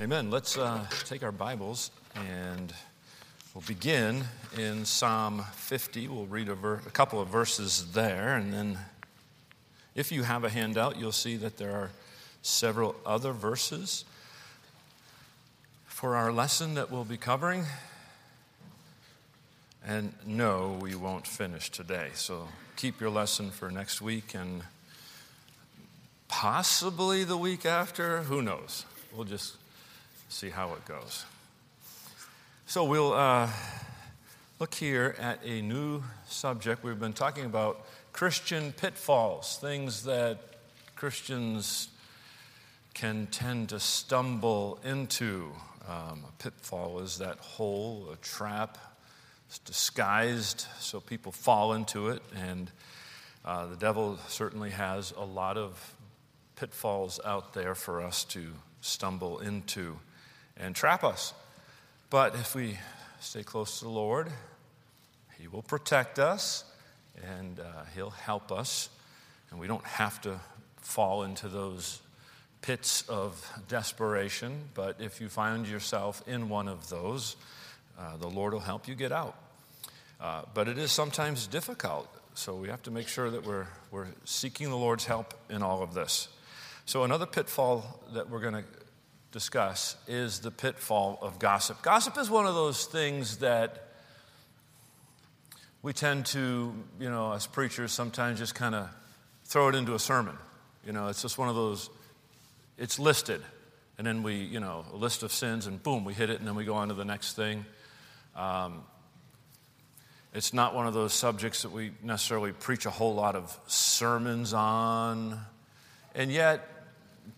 [0.00, 0.30] Amen.
[0.30, 2.72] Let's uh, take our Bibles and
[3.52, 4.22] we'll begin
[4.56, 6.06] in Psalm 50.
[6.06, 8.78] We'll read a, ver- a, couple of verses there, and then
[9.96, 11.90] if you have a handout, you'll see that there are
[12.42, 14.04] several other verses
[15.86, 17.64] for our lesson that we'll be covering.
[19.84, 22.10] And no, we won't finish today.
[22.14, 22.46] So
[22.76, 24.62] keep your lesson for next week and
[26.28, 28.22] possibly the week after.
[28.22, 28.84] Who knows?
[29.12, 29.56] We'll just
[30.28, 31.24] see how it goes.
[32.66, 33.48] So we'll uh,
[34.58, 36.84] look here at a new subject.
[36.84, 40.38] We've been talking about Christian pitfalls, things that
[40.96, 41.88] Christians
[42.92, 45.50] can tend to stumble into.
[45.88, 48.76] Um, a pitfall is that hole, a trap.
[49.48, 52.70] It's disguised so people fall into it, and
[53.46, 55.94] uh, the devil certainly has a lot of
[56.56, 58.52] pitfalls out there for us to
[58.82, 59.96] stumble into
[60.58, 61.32] and trap us.
[62.10, 62.78] But if we
[63.20, 64.28] stay close to the Lord,
[65.38, 66.64] He will protect us
[67.38, 68.88] and uh, He'll help us.
[69.50, 70.40] And we don't have to
[70.76, 72.00] fall into those
[72.60, 74.62] pits of desperation.
[74.74, 77.36] But if you find yourself in one of those,
[77.98, 79.36] uh, the Lord will help you get out.
[80.20, 82.08] Uh, but it is sometimes difficult.
[82.34, 85.82] So we have to make sure that we're, we're seeking the Lord's help in all
[85.82, 86.28] of this.
[86.86, 88.64] So, another pitfall that we're going to
[89.32, 91.82] discuss is the pitfall of gossip.
[91.82, 93.88] Gossip is one of those things that
[95.82, 98.88] we tend to, you know, as preachers, sometimes just kind of
[99.44, 100.36] throw it into a sermon.
[100.84, 101.90] You know, it's just one of those,
[102.76, 103.42] it's listed.
[103.96, 106.46] And then we, you know, a list of sins, and boom, we hit it, and
[106.46, 107.64] then we go on to the next thing.
[108.36, 108.84] Um,
[110.32, 114.52] it's not one of those subjects that we necessarily preach a whole lot of sermons
[114.52, 115.40] on.
[116.14, 116.77] And yet,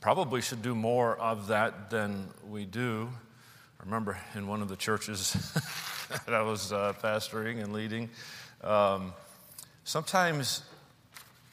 [0.01, 3.09] probably should do more of that than we do.
[3.81, 5.33] I remember in one of the churches
[6.27, 8.11] that I was uh, pastoring and leading,
[8.63, 9.15] um,
[9.85, 10.63] sometimes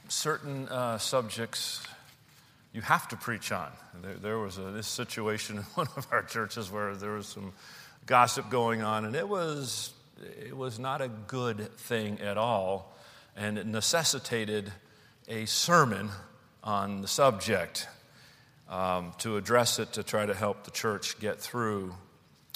[0.10, 1.86] certain uh, subjects
[2.74, 3.72] you have to preach on.
[4.02, 7.54] There, there was a, this situation in one of our churches where there was some
[8.06, 9.94] gossip going on, and it was,
[10.46, 12.96] it was not a good thing at all,
[13.36, 14.72] and it necessitated
[15.28, 16.10] a sermon
[16.64, 17.88] on the subject
[18.70, 21.94] um, to address it to try to help the church get through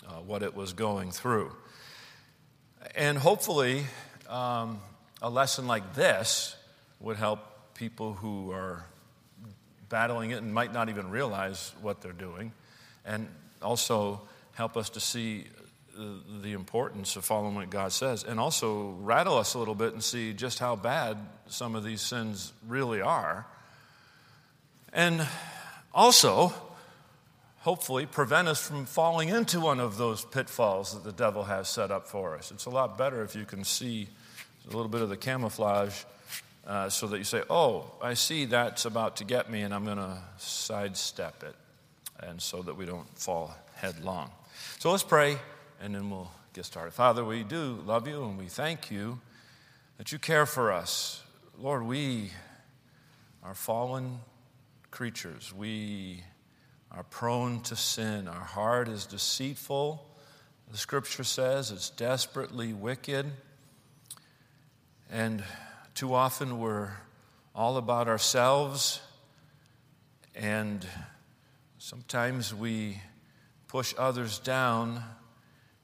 [0.08, 1.52] uh, what it was going through.
[2.96, 3.86] And hopefully,
[4.30, 4.80] um,
[5.22, 6.56] a lesson like this
[7.00, 7.40] would help
[7.76, 8.86] people who are
[9.90, 12.54] battling it and might not even realize what they're doing,
[13.06, 13.28] and
[13.62, 14.22] also
[14.54, 15.46] help us to see
[16.42, 20.04] the importance of following what God says, and also rattle us a little bit and
[20.04, 21.18] see just how bad
[21.48, 23.46] some of these sins really are.
[24.94, 25.28] And
[25.94, 26.53] also,
[27.59, 31.91] hopefully, prevent us from falling into one of those pitfalls that the devil has set
[31.91, 32.52] up for us.
[32.52, 34.07] It's a lot better if you can see
[34.66, 36.03] a little bit of the camouflage
[36.66, 39.85] uh, so that you say, Oh, I see that's about to get me, and I'm
[39.85, 41.56] going to sidestep it,
[42.19, 44.31] and so that we don't fall headlong.
[44.79, 45.38] So let's pray,
[45.81, 46.91] and then we'll get started.
[46.91, 49.19] Father, we do love you, and we thank you
[49.97, 51.23] that you care for us.
[51.59, 52.31] Lord, we
[53.44, 54.19] are fallen
[54.91, 55.53] creatures.
[55.53, 56.22] We
[56.91, 58.28] are prone to sin.
[58.28, 60.06] Our heart is deceitful.
[60.69, 63.25] The scripture says it's desperately wicked.
[65.09, 65.44] And
[65.96, 66.91] too often we're
[67.56, 69.00] all about ourselves.
[70.35, 70.85] And
[71.78, 73.02] sometimes we
[73.69, 75.02] push others down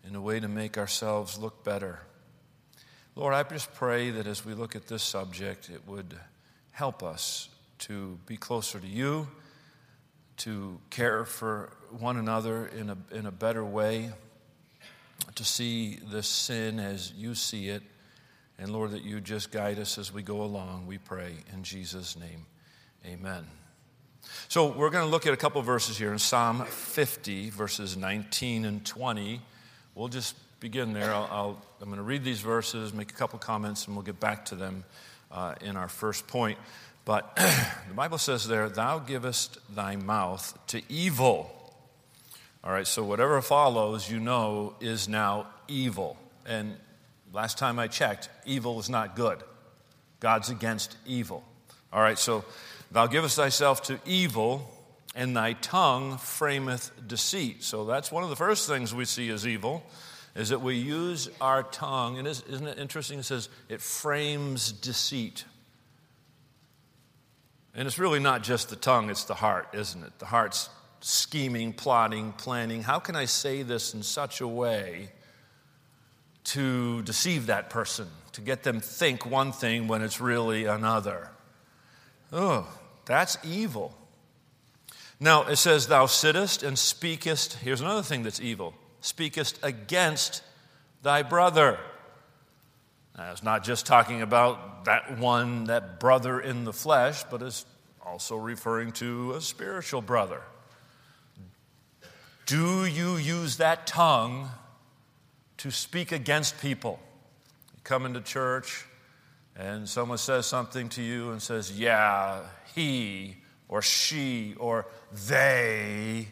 [0.05, 1.99] in a way to make ourselves look better.
[3.15, 6.13] Lord, I just pray that as we look at this subject, it would
[6.71, 7.49] help us
[7.79, 9.27] to be closer to you,
[10.37, 14.11] to care for one another in a, in a better way,
[15.35, 17.83] to see the sin as you see it.
[18.59, 22.17] And Lord, that you just guide us as we go along, we pray in Jesus'
[22.17, 22.45] name.
[23.05, 23.45] Amen.
[24.47, 28.65] So we're going to look at a couple verses here in Psalm 50, verses 19
[28.65, 29.41] and 20.
[29.95, 31.13] We'll just begin there.
[31.13, 34.45] i am going to read these verses, make a couple comments, and we'll get back
[34.45, 34.83] to them
[35.31, 36.57] uh, in our first point.
[37.07, 37.37] But
[37.87, 41.49] the Bible says there, Thou givest thy mouth to evil.
[42.65, 46.17] All right, so whatever follows, you know, is now evil.
[46.45, 46.75] And
[47.31, 49.41] last time I checked, evil is not good.
[50.19, 51.45] God's against evil.
[51.93, 52.43] All right, so
[52.91, 54.69] thou givest thyself to evil,
[55.15, 57.63] and thy tongue frameth deceit.
[57.63, 59.81] So that's one of the first things we see as evil,
[60.35, 62.17] is that we use our tongue.
[62.17, 63.19] And isn't it interesting?
[63.19, 65.45] It says it frames deceit.
[67.77, 70.17] And it's really not just the tongue, it's the heart, isn't it?
[70.17, 70.69] The heart's
[70.99, 72.81] scheming, plotting, planning.
[72.81, 75.11] How can I say this in such a way
[76.45, 81.29] to deceive that person, to get them think one thing when it's really another?
[82.33, 82.67] Oh,
[83.05, 83.95] that's evil.
[85.19, 87.53] Now, it says, Thou sittest and speakest.
[87.53, 90.41] Here's another thing that's evil speakest against
[91.03, 91.77] thy brother.
[93.17, 97.65] Now, it's not just talking about that one, that brother in the flesh, but it's
[98.05, 100.41] also referring to a spiritual brother.
[102.45, 104.49] Do you use that tongue
[105.57, 106.99] to speak against people?
[107.75, 108.85] You come into church
[109.55, 112.41] and someone says something to you and says, Yeah,
[112.75, 113.37] he
[113.67, 114.85] or she or
[115.27, 116.27] they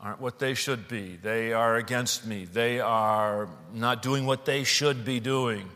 [0.00, 1.18] aren't what they should be.
[1.20, 2.44] They are against me.
[2.44, 5.68] They are not doing what they should be doing.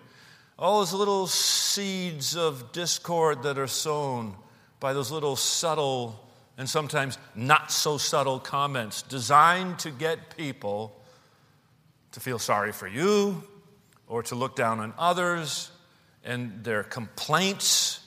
[0.58, 4.36] All those little seeds of discord that are sown
[4.78, 6.22] by those little subtle
[6.56, 11.00] and sometimes not so subtle comments designed to get people
[12.12, 13.42] to feel sorry for you
[14.06, 15.70] or to look down on others
[16.24, 18.06] and their complaints.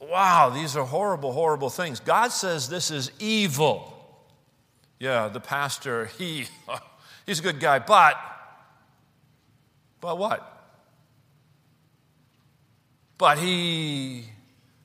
[0.00, 2.00] Wow, these are horrible, horrible things.
[2.00, 3.91] God says this is evil.
[5.02, 6.44] Yeah, the pastor, he,
[7.26, 8.16] he's a good guy, but,
[10.00, 10.64] but what?
[13.18, 14.26] But he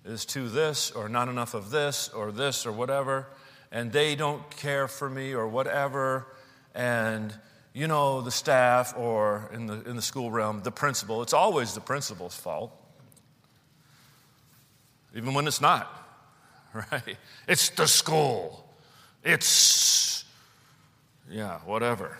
[0.04, 3.28] is too this or not enough of this or this or whatever,
[3.72, 6.26] and they don't care for me or whatever,
[6.74, 7.32] and
[7.76, 11.76] you know, the staff or in the, in the school realm, the principal, it's always
[11.76, 12.72] the principal's fault,
[15.16, 15.88] even when it's not,
[16.74, 17.18] right?
[17.48, 18.64] It's the school.
[19.24, 19.77] It's,
[21.30, 22.18] yeah, whatever.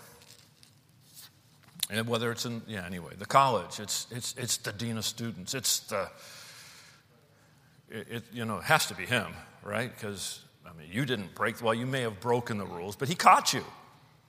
[1.90, 5.54] And whether it's in, yeah, anyway, the college, it's, it's, it's the dean of students,
[5.54, 6.08] it's the,
[7.90, 9.32] it, it you know, it has to be him,
[9.62, 9.90] right?
[9.94, 13.14] Because, I mean, you didn't break, well, you may have broken the rules, but he
[13.14, 13.64] caught you.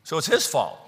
[0.03, 0.79] So it's his fault.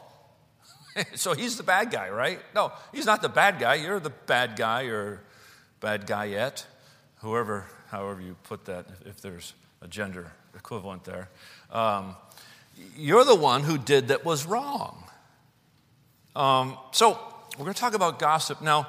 [1.16, 2.40] so he's the bad guy, right?
[2.56, 3.76] No, he's not the bad guy.
[3.76, 5.22] You're the bad guy or
[5.82, 6.66] bad guy yet,
[7.18, 11.30] whoever, however you put that, if there's a gender equivalent there.
[11.70, 12.16] Um,
[12.96, 15.04] you're the one who did that was wrong.
[16.36, 17.20] Um, so
[17.58, 18.62] we're going to talk about gossip.
[18.62, 18.88] Now,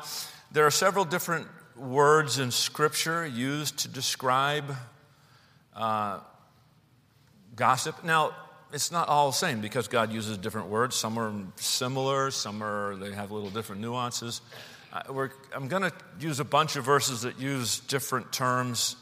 [0.52, 4.76] there are several different words in Scripture used to describe
[5.74, 6.20] uh,
[7.56, 8.04] gossip.
[8.04, 8.32] Now,
[8.72, 10.96] it's not all the same because God uses different words.
[10.96, 14.40] Some are similar, some are, they have little different nuances.
[14.92, 18.96] Uh, I'm going to use a bunch of verses that use different terms.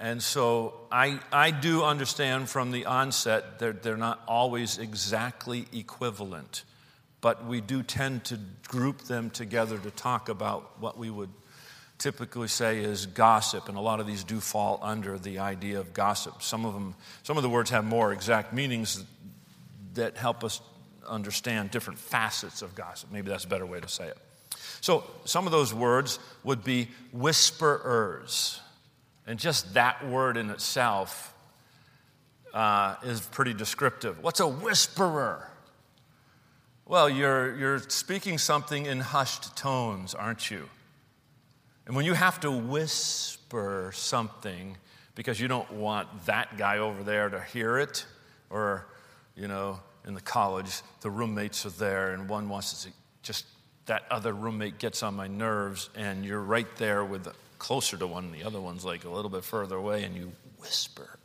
[0.00, 6.62] And so I, I do understand from the onset that they're not always exactly equivalent,
[7.20, 11.30] but we do tend to group them together to talk about what we would
[11.98, 15.92] typically say is gossip, and a lot of these do fall under the idea of
[15.92, 16.42] gossip.
[16.42, 16.94] Some of them,
[17.24, 19.04] some of the words have more exact meanings
[19.94, 20.60] that help us
[21.08, 23.10] understand different facets of gossip.
[23.10, 24.16] Maybe that's a better way to say it.
[24.80, 28.60] So, some of those words would be whisperers.
[29.28, 31.34] And just that word in itself
[32.54, 34.22] uh, is pretty descriptive.
[34.22, 35.50] What's a whisperer?
[36.86, 40.70] Well, you're, you're speaking something in hushed tones, aren't you?
[41.86, 44.78] And when you have to whisper something
[45.14, 48.06] because you don't want that guy over there to hear it,
[48.48, 48.86] or,
[49.36, 52.90] you know, in the college, the roommates are there and one wants to
[53.22, 53.44] just,
[53.84, 58.32] that other roommate gets on my nerves, and you're right there with closer to one,
[58.32, 61.18] the other one's like a little bit further away, and you whisper.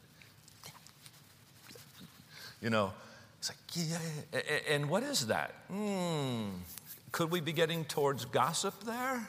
[2.61, 2.93] You know,
[3.39, 4.41] it's like, yeah.
[4.69, 5.53] And what is that?
[5.69, 6.49] Hmm.
[7.11, 9.27] Could we be getting towards gossip there?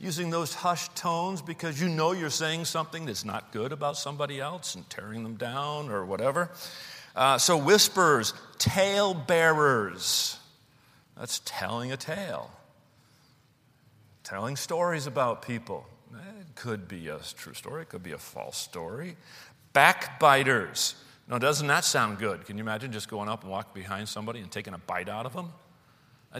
[0.00, 4.40] using those hushed tones because you know you're saying something that's not good about somebody
[4.40, 6.50] else and tearing them down or whatever.
[7.14, 10.38] Uh, so, whispers, tale bearers.
[11.16, 12.50] That's telling a tale,
[14.24, 15.86] telling stories about people.
[16.12, 19.16] It could be a true story, it could be a false story.
[19.72, 20.94] Backbiters.
[21.28, 22.44] Now, doesn't that sound good?
[22.44, 25.26] Can you imagine just going up and walking behind somebody and taking a bite out
[25.26, 25.52] of them?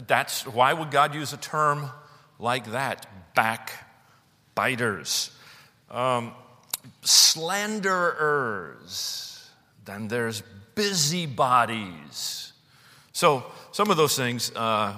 [0.07, 1.89] That's why would God use a term
[2.39, 3.07] like that?
[3.35, 5.31] backbiters,
[5.89, 6.33] um,
[7.01, 8.47] slanderers.
[9.85, 10.43] Then there's
[10.75, 12.53] busybodies.
[13.13, 14.95] So, some of those things, uh,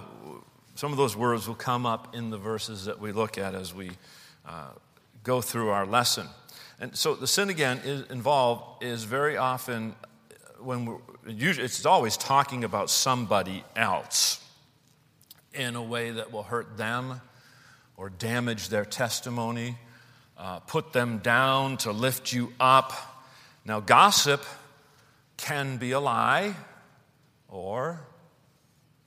[0.76, 3.74] some of those words will come up in the verses that we look at as
[3.74, 3.92] we
[4.46, 4.70] uh,
[5.24, 6.28] go through our lesson.
[6.80, 9.96] And so, the sin again is involved is very often
[10.60, 14.44] when we're, it's always talking about somebody else
[15.54, 17.22] in a way that will hurt them
[17.96, 19.78] or damage their testimony,
[20.38, 22.92] uh, put them down to lift you up.
[23.66, 24.44] Now, gossip
[25.38, 26.56] can be a lie,
[27.50, 28.02] or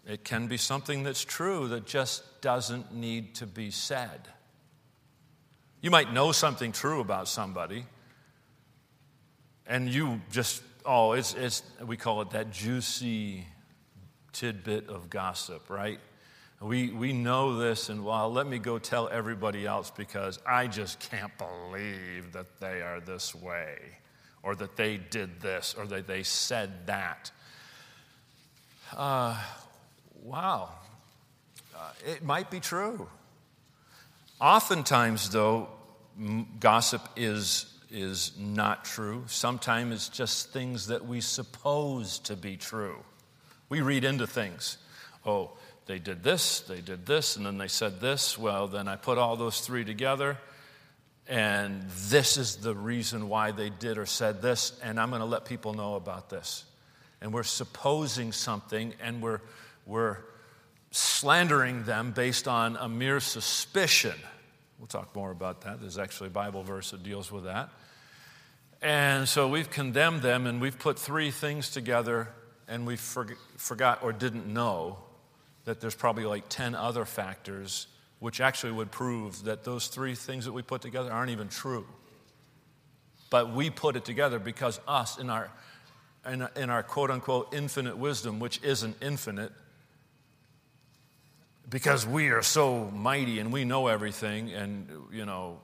[0.06, 4.28] it can be something that's true that just doesn't need to be said.
[5.80, 7.84] You might know something true about somebody,
[9.66, 13.44] and you just, oh, it's, it's we call it that juicy
[14.32, 15.98] tidbit of gossip, right?
[16.60, 21.00] We, we know this, and well, let me go tell everybody else because I just
[21.10, 23.76] can't believe that they are this way,
[24.42, 27.30] or that they did this, or that they said that.
[28.96, 29.36] Uh,
[30.26, 30.70] wow,
[31.76, 33.06] uh, it might be true.
[34.40, 35.68] Oftentimes, though,
[36.58, 39.22] gossip is, is not true.
[39.28, 42.96] Sometimes it's just things that we suppose to be true.
[43.68, 44.78] We read into things.
[45.24, 45.52] Oh,
[45.86, 48.36] they did this, they did this, and then they said this.
[48.36, 50.38] Well, then I put all those three together,
[51.28, 55.26] and this is the reason why they did or said this, and I'm going to
[55.26, 56.64] let people know about this.
[57.20, 59.40] And we're supposing something, and we're,
[59.86, 60.18] we're
[60.90, 64.14] slandering them based on a mere suspicion.
[64.78, 65.80] We'll talk more about that.
[65.80, 67.70] There's actually a Bible verse that deals with that.
[68.82, 72.28] And so we've condemned them, and we've put three things together,
[72.68, 74.98] and we forgot or didn't know
[75.64, 77.86] that there's probably like 10 other factors
[78.18, 81.86] which actually would prove that those three things that we put together aren't even true.
[83.28, 85.50] But we put it together because us, in our,
[86.26, 89.52] in, in our quote unquote infinite wisdom, which isn't infinite,
[91.68, 95.58] because we are so mighty and we know everything, and, you know,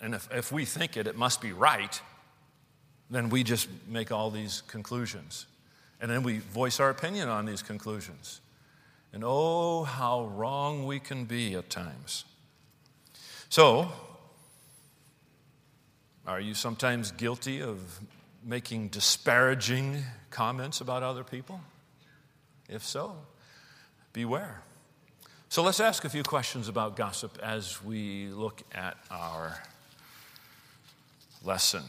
[0.00, 2.00] and if, if we think it, it must be right,
[3.10, 5.46] then we just make all these conclusions.
[6.00, 8.40] And then we voice our opinion on these conclusions.
[9.12, 12.24] And oh, how wrong we can be at times.
[13.48, 13.90] So,
[16.26, 18.00] are you sometimes guilty of
[18.44, 21.60] making disparaging comments about other people?
[22.68, 23.16] If so,
[24.12, 24.62] beware.
[25.50, 29.58] So let's ask a few questions about gossip as we look at our
[31.42, 31.82] lesson.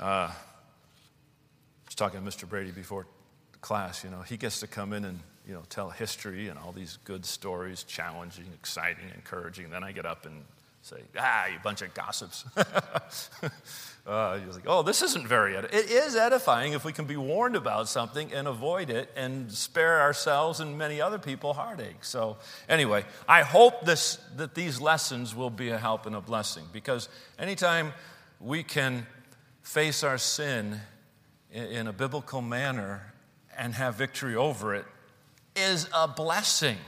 [0.00, 0.34] Uh, I
[1.86, 2.48] was talking to Mr.
[2.48, 3.08] Brady before
[3.60, 6.70] class, you know, he gets to come in and you know, tell history and all
[6.70, 9.70] these good stories, challenging, exciting, encouraging.
[9.70, 10.44] Then I get up and
[10.88, 12.44] say, ah, you bunch of gossips.
[14.06, 15.84] uh, he's like, oh, this isn't very edifying.
[15.84, 20.00] It is edifying if we can be warned about something and avoid it and spare
[20.00, 22.02] ourselves and many other people heartache.
[22.04, 26.64] So, anyway, I hope this, that these lessons will be a help and a blessing
[26.72, 27.92] because anytime
[28.40, 29.06] we can
[29.62, 30.80] face our sin
[31.52, 33.12] in, in a biblical manner
[33.56, 34.86] and have victory over it,
[35.54, 36.78] is a blessing.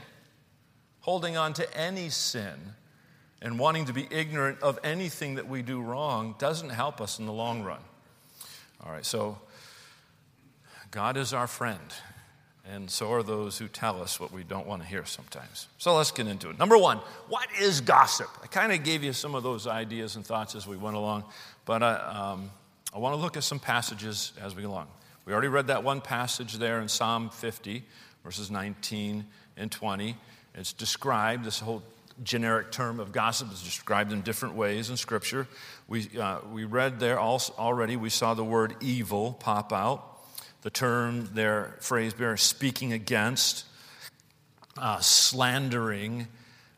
[1.01, 2.75] Holding on to any sin
[3.41, 7.25] and wanting to be ignorant of anything that we do wrong doesn't help us in
[7.25, 7.79] the long run.
[8.85, 9.39] All right, so
[10.91, 11.79] God is our friend,
[12.71, 15.67] and so are those who tell us what we don't want to hear sometimes.
[15.77, 16.59] So let's get into it.
[16.59, 18.29] Number one, what is gossip?
[18.43, 21.23] I kind of gave you some of those ideas and thoughts as we went along,
[21.65, 22.51] but I, um,
[22.93, 24.87] I want to look at some passages as we go along.
[25.25, 27.83] We already read that one passage there in Psalm 50
[28.23, 29.25] verses 19
[29.57, 30.15] and 20.
[30.55, 31.83] It's described, this whole
[32.23, 35.47] generic term of gossip is described in different ways in Scripture.
[35.87, 40.07] We, uh, we read there also, already, we saw the word evil pop out.
[40.61, 43.65] The term there, phrase there, speaking against,
[44.77, 46.27] uh, slandering.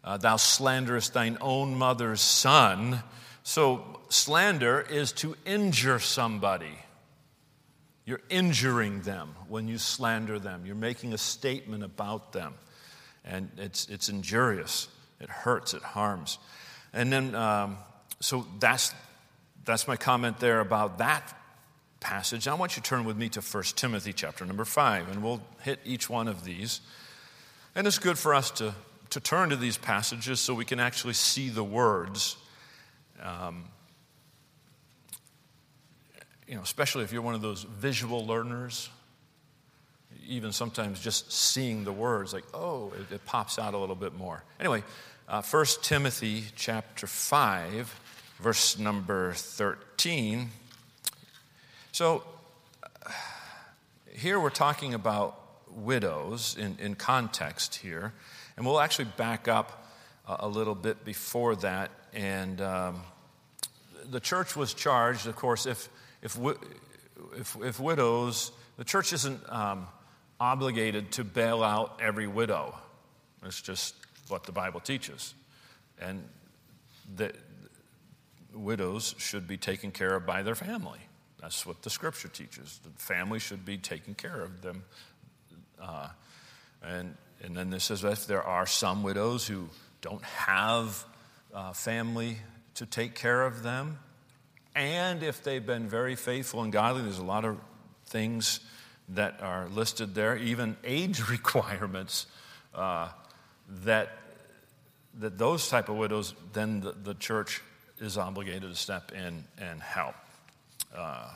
[0.03, 3.03] Uh, thou slanderest thine own mother's son.
[3.43, 6.77] So, slander is to injure somebody.
[8.05, 10.65] You're injuring them when you slander them.
[10.65, 12.53] You're making a statement about them.
[13.23, 14.89] And it's, it's injurious.
[15.23, 15.73] It hurts.
[15.73, 16.37] It harms.
[16.93, 17.77] And then, um,
[18.19, 18.93] so that's,
[19.65, 21.35] that's my comment there about that
[22.01, 22.47] passage.
[22.47, 25.41] I want you to turn with me to 1 Timothy chapter number 5, and we'll
[25.61, 26.81] hit each one of these.
[27.73, 28.75] And it's good for us to,
[29.11, 32.35] to turn to these passages so we can actually see the words.
[33.21, 33.63] Um,
[36.47, 38.89] you know, especially if you're one of those visual learners,
[40.27, 44.13] even sometimes just seeing the words, like, oh, it, it pops out a little bit
[44.13, 44.43] more.
[44.59, 44.83] Anyway,
[45.27, 47.99] uh, 1 Timothy chapter 5,
[48.39, 50.49] verse number 13.
[51.91, 52.23] So
[54.11, 55.39] here we're talking about
[55.69, 58.13] widows in, in context here,
[58.57, 59.87] and we'll actually back up
[60.27, 61.91] a, a little bit before that.
[62.13, 63.01] And um,
[64.09, 65.89] the church was charged, of course, if
[66.21, 66.39] if,
[67.37, 69.87] if, if widows, the church isn't um,
[70.39, 72.75] obligated to bail out every widow.
[73.45, 73.93] It's just
[74.29, 75.33] what the Bible teaches.
[75.99, 76.23] And
[77.15, 77.33] the,
[78.53, 80.99] widows should be taken care of by their family.
[81.41, 82.79] That's what the scripture teaches.
[82.83, 84.83] The family should be taking care of them.
[85.81, 86.09] Uh,
[86.83, 89.69] and, and then this says if there are some widows who
[90.01, 91.03] don't have
[91.53, 92.37] uh, family
[92.75, 93.99] to take care of them,
[94.75, 97.57] and if they've been very faithful and godly, there's a lot of
[98.07, 98.59] things
[99.09, 102.25] that are listed there, even age requirements
[102.73, 103.09] uh,
[103.67, 104.17] that
[105.19, 107.61] that those type of widows, then the, the church
[107.99, 110.15] is obligated to step in and help.
[110.95, 111.29] Uh,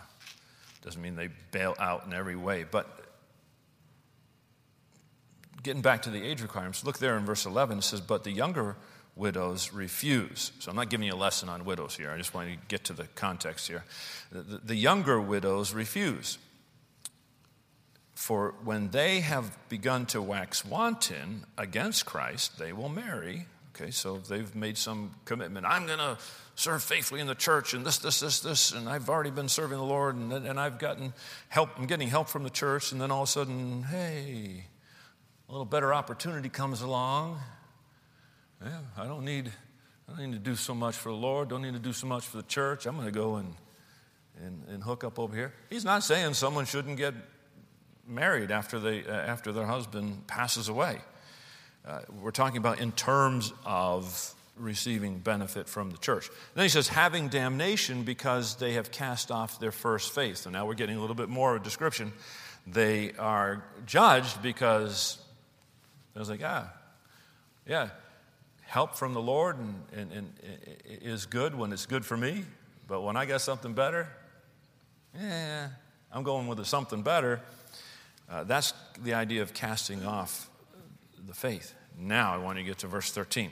[0.82, 2.88] doesn't mean they bail out in every way, but
[5.64, 7.80] getting back to the age requirements, look there in verse 11.
[7.80, 8.78] It says, "But the younger
[9.16, 12.12] widows refuse." So I'm not giving you a lesson on widows here.
[12.12, 13.84] I just want to get to the context here.
[14.32, 16.38] The, the younger widows refuse.
[18.18, 23.46] For when they have begun to wax wanton against Christ, they will marry.
[23.76, 25.68] Okay, so they've made some commitment.
[25.68, 26.18] I'm going to
[26.56, 29.78] serve faithfully in the church and this, this, this, this, and I've already been serving
[29.78, 31.14] the Lord and, and I've gotten
[31.48, 34.66] help, I'm getting help from the church, and then all of a sudden, hey,
[35.48, 37.38] a little better opportunity comes along.
[38.66, 39.52] Yeah, I don't need,
[40.10, 42.08] I don't need to do so much for the Lord, don't need to do so
[42.08, 42.88] much for the church.
[42.88, 43.54] I'm going to go and,
[44.44, 45.54] and, and hook up over here.
[45.70, 47.14] He's not saying someone shouldn't get
[48.08, 51.00] married after, they, uh, after their husband passes away.
[51.86, 56.30] Uh, we're talking about in terms of receiving benefit from the church.
[56.56, 60.38] then he says, having damnation because they have cast off their first faith.
[60.38, 62.12] So now we're getting a little bit more of a description.
[62.66, 65.20] They are judged because
[66.16, 66.74] I was like, ah,
[67.68, 67.90] yeah,
[68.62, 70.34] help from the Lord and, and, and
[71.02, 72.44] is good when it's good for me,
[72.88, 74.10] but when I got something better,
[75.18, 75.70] yeah,
[76.12, 77.42] I'm going with something better.
[78.30, 80.50] Uh, that's the idea of casting off
[81.26, 81.74] the faith.
[81.98, 83.52] Now I want to get to verse 13.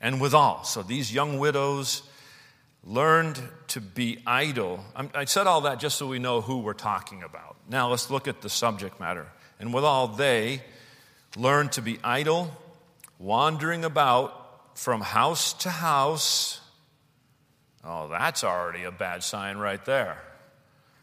[0.00, 2.02] And withal, so these young widows
[2.84, 4.84] learned to be idle.
[5.14, 7.56] I said all that just so we know who we're talking about.
[7.68, 9.26] Now let's look at the subject matter.
[9.58, 10.62] And withal, they
[11.36, 12.50] learned to be idle,
[13.18, 16.60] wandering about from house to house.
[17.84, 20.22] Oh, that's already a bad sign right there.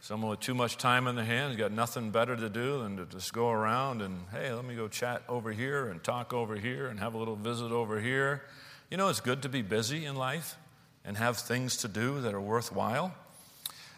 [0.06, 3.08] Someone with too much time in their hands, got nothing better to do than to
[3.08, 6.86] just go around and, hey, let me go chat over here and talk over here
[6.90, 8.44] and have a little visit over here.
[8.92, 10.58] You know, it's good to be busy in life
[11.06, 13.16] and have things to do that are worthwhile.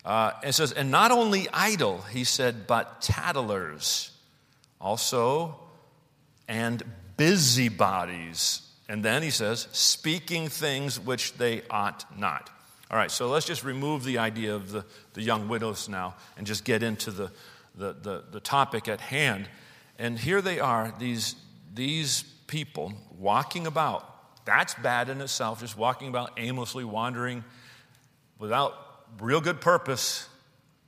[0.05, 4.11] Uh, it says, and not only idle, he said, but tattlers
[4.79, 5.59] also,
[6.47, 6.83] and
[7.17, 8.61] busybodies.
[8.87, 12.49] And then he says, speaking things which they ought not.
[12.89, 16.47] All right, so let's just remove the idea of the, the young widows now and
[16.47, 17.31] just get into the,
[17.75, 19.49] the, the, the topic at hand.
[19.99, 21.35] And here they are, these,
[21.73, 24.45] these people walking about.
[24.45, 27.43] That's bad in itself, just walking about aimlessly, wandering
[28.39, 28.73] without
[29.19, 30.29] real good purpose.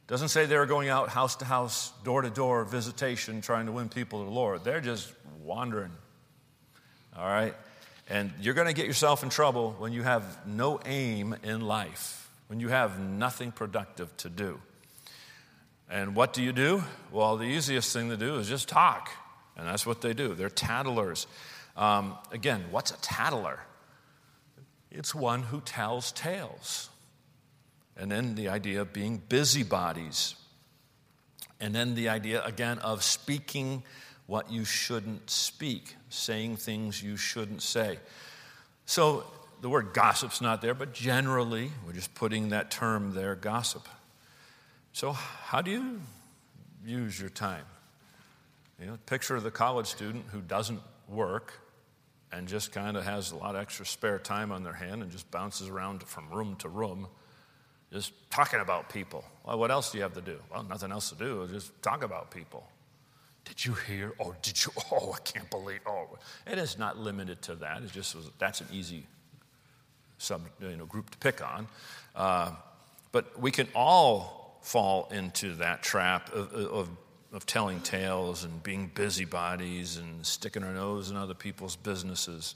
[0.07, 3.89] Doesn't say they're going out house to house, door to door, visitation, trying to win
[3.89, 4.63] people to the Lord.
[4.63, 5.11] They're just
[5.43, 5.91] wandering.
[7.17, 7.53] All right?
[8.09, 12.29] And you're going to get yourself in trouble when you have no aim in life,
[12.47, 14.59] when you have nothing productive to do.
[15.89, 16.83] And what do you do?
[17.11, 19.11] Well, the easiest thing to do is just talk.
[19.55, 20.33] And that's what they do.
[20.33, 21.27] They're tattlers.
[21.77, 23.59] Um, again, what's a tattler?
[24.91, 26.89] It's one who tells tales.
[27.95, 30.35] And then the idea of being busybodies.
[31.59, 33.83] And then the idea, again, of speaking
[34.29, 37.97] what you shouldn't speak, saying things you shouldn't say.
[38.85, 39.23] So
[39.59, 43.89] the word gossip's not there, but generally, we're just putting that term there, gossip.
[44.93, 46.01] So, how do you
[46.85, 47.65] use your time?
[48.79, 51.53] You know, picture the college student who doesn't work
[52.31, 55.11] and just kind of has a lot of extra spare time on their hand and
[55.11, 57.07] just bounces around from room to room,
[57.91, 59.25] just talking about people.
[59.43, 60.39] Well, what else do you have to do?
[60.51, 62.63] Well, nothing else to do, just talk about people.
[63.49, 64.13] Did you hear?
[64.19, 64.71] Oh, did you?
[64.91, 65.81] Oh, I can't believe.
[65.85, 67.83] Oh, it is not limited to that.
[67.83, 69.05] It just was, that's an easy
[70.17, 71.67] sub, you know, group to pick on.
[72.15, 72.51] Uh,
[73.11, 76.89] but we can all fall into that trap of, of,
[77.33, 82.55] of telling tales and being busybodies and sticking our nose in other people's businesses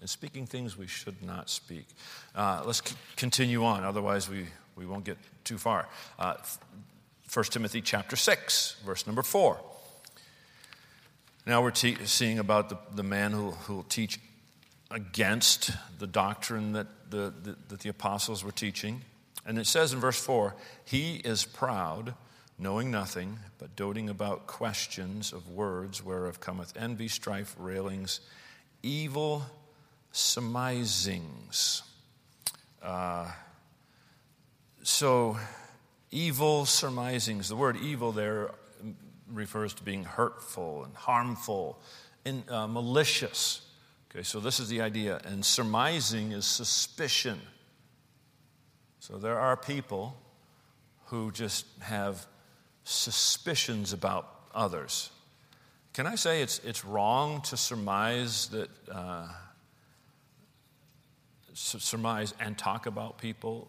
[0.00, 1.86] and speaking things we should not speak.
[2.34, 5.88] Uh, let's c- continue on, otherwise, we, we won't get too far.
[6.18, 6.34] Uh,
[7.32, 9.58] 1 Timothy chapter 6, verse number 4.
[11.44, 14.20] Now we're te- seeing about the, the man who will teach
[14.92, 19.02] against the doctrine that the, the, that the apostles were teaching.
[19.44, 22.14] And it says in verse 4 He is proud,
[22.58, 28.20] knowing nothing, but doting about questions of words, whereof cometh envy, strife, railings,
[28.84, 29.44] evil
[30.12, 31.82] surmisings.
[32.80, 33.30] Uh,
[34.84, 35.38] so,
[36.12, 38.50] evil surmisings, the word evil there
[39.32, 41.80] refers to being hurtful and harmful
[42.24, 43.62] and uh, malicious.
[44.10, 45.20] Okay, so this is the idea.
[45.24, 47.40] And surmising is suspicion.
[49.00, 50.16] So there are people
[51.06, 52.26] who just have
[52.84, 55.10] suspicions about others.
[55.92, 59.28] Can I say it's, it's wrong to surmise that, uh,
[61.54, 63.68] surmise and talk about people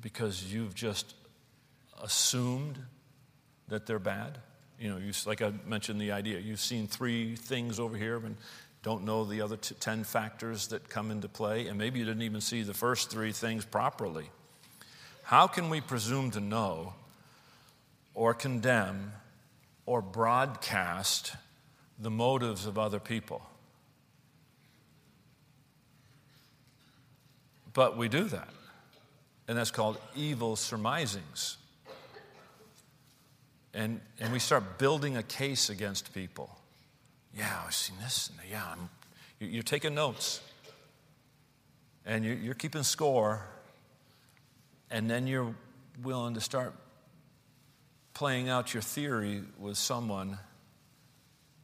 [0.00, 1.14] because you've just
[2.02, 2.78] assumed
[3.68, 4.38] that they're bad?
[4.78, 8.36] You know, you, like I mentioned the idea, you've seen three things over here and
[8.82, 12.22] don't know the other t- 10 factors that come into play, and maybe you didn't
[12.22, 14.30] even see the first three things properly.
[15.24, 16.92] How can we presume to know
[18.14, 19.10] or condemn
[19.86, 21.34] or broadcast
[21.98, 23.42] the motives of other people?
[27.72, 28.50] But we do that,
[29.48, 31.56] and that's called evil surmisings.
[33.76, 36.48] And, and we start building a case against people.
[37.36, 38.30] Yeah, I've seen this.
[38.30, 38.88] And yeah, I'm,
[39.38, 40.40] you're taking notes.
[42.06, 43.46] And you're, you're keeping score.
[44.90, 45.54] And then you're
[46.02, 46.72] willing to start
[48.14, 50.38] playing out your theory with someone.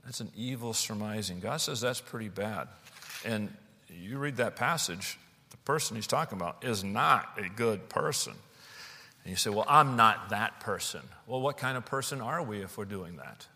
[0.04, 1.40] That's an evil surmising.
[1.40, 2.68] God says that's pretty bad.
[3.24, 3.50] And
[3.88, 8.34] you read that passage, the person he's talking about is not a good person.
[9.24, 11.02] And you say, Well, I'm not that person.
[11.26, 13.46] Well, what kind of person are we if we're doing that?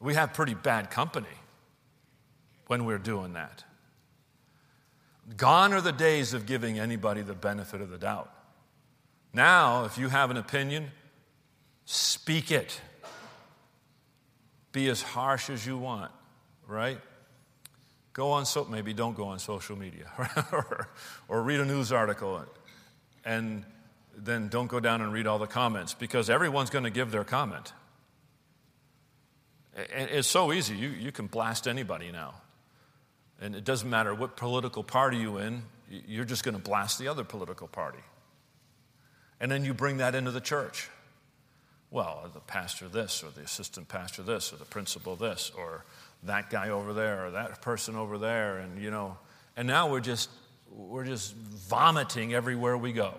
[0.00, 1.26] We have pretty bad company
[2.66, 3.64] when we're doing that.
[5.36, 8.32] Gone are the days of giving anybody the benefit of the doubt.
[9.32, 10.90] Now, if you have an opinion,
[11.84, 12.80] speak it.
[14.72, 16.10] Be as harsh as you want,
[16.66, 16.98] right?
[18.12, 20.10] Go on so maybe don't go on social media
[20.52, 20.88] or,
[21.28, 22.44] or read a news article
[23.24, 23.64] and
[24.16, 27.24] then don't go down and read all the comments because everyone's going to give their
[27.24, 27.72] comment.
[29.74, 30.76] It's so easy.
[30.76, 32.34] You, you can blast anybody now.
[33.40, 37.08] And it doesn't matter what political party you're in, you're just going to blast the
[37.08, 37.98] other political party.
[39.40, 40.88] And then you bring that into the church.
[41.90, 45.84] Well, the pastor this, or the assistant pastor this, or the principal this, or
[46.22, 49.18] that guy over there, or that person over there, and you know,
[49.56, 50.30] and now we're just
[50.70, 53.14] we're just vomiting everywhere we go.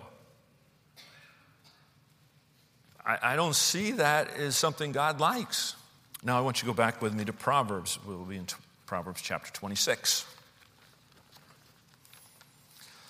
[3.04, 5.76] I, I don't see that as something God likes.
[6.22, 7.98] Now, I want you to go back with me to Proverbs.
[8.06, 8.46] We'll be in
[8.86, 10.24] Proverbs chapter 26.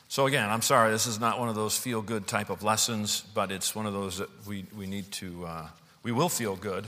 [0.09, 3.25] So, again, I'm sorry, this is not one of those feel good type of lessons,
[3.35, 5.69] but it's one of those that we, we need to, uh,
[6.03, 6.87] we will feel good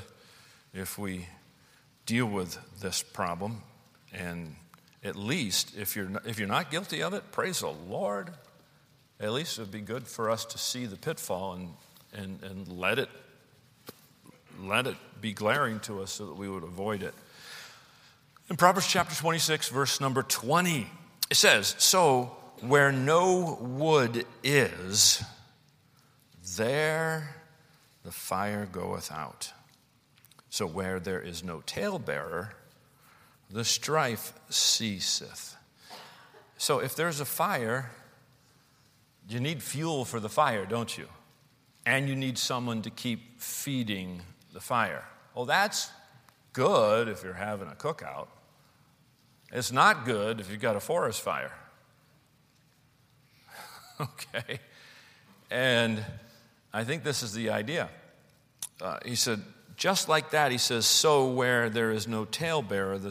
[0.75, 1.27] if we
[2.07, 3.62] deal with this problem.
[4.12, 4.57] And
[5.03, 8.31] at least, if you're, not, if you're not guilty of it, praise the Lord.
[9.19, 11.71] At least it would be good for us to see the pitfall and,
[12.16, 13.09] and, and let it
[14.61, 17.14] let it be glaring to us so that we would avoid it.
[18.48, 20.87] In Proverbs chapter 26, verse number 20,
[21.31, 25.22] it says, So where no wood is,
[26.57, 27.37] there
[28.05, 29.52] the fire goeth out.
[30.48, 32.50] So where there is no talebearer,
[33.50, 35.57] the strife ceaseth.
[36.57, 37.90] So if there's a fire,
[39.29, 41.09] you need fuel for the fire, don't you?
[41.87, 44.20] And you need someone to keep feeding
[44.53, 45.05] the fire.
[45.35, 45.90] Well, that's
[46.53, 48.27] good if you're having a cookout.
[49.53, 51.53] It's not good if you've got a forest fire.
[54.01, 54.59] okay?
[55.51, 56.05] And
[56.72, 57.88] I think this is the idea.
[58.81, 59.40] Uh, he said,
[59.77, 63.11] just like that, he says, so where there is no talebearer, the,